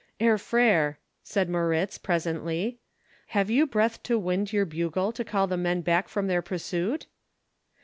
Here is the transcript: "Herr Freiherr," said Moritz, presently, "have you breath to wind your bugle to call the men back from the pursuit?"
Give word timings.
"Herr 0.19 0.39
Freiherr," 0.39 0.97
said 1.21 1.47
Moritz, 1.47 1.99
presently, 1.99 2.79
"have 3.37 3.51
you 3.51 3.67
breath 3.67 4.01
to 4.01 4.17
wind 4.17 4.51
your 4.51 4.65
bugle 4.65 5.11
to 5.11 5.23
call 5.23 5.45
the 5.45 5.57
men 5.57 5.81
back 5.81 6.09
from 6.09 6.25
the 6.25 6.41
pursuit?" 6.41 7.05